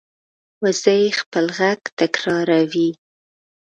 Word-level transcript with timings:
وزې 0.63 0.99
خپل 1.19 1.45
غږ 1.57 1.81
تکراروي 1.99 2.89